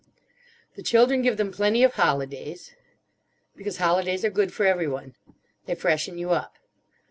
[0.73, 2.73] "The children give them plenty of holidays.
[3.55, 5.13] Because holidays are good for everyone.
[5.67, 6.55] They freshen you up.